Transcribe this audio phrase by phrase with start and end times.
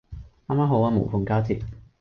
[0.47, 1.61] 啱啱好啊無縫交接